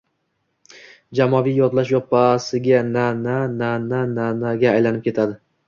[1.19, 5.41] Jamoaviy yodlash yoppasiga “na-na, na-na, na-na...”ga aylanib ketadi.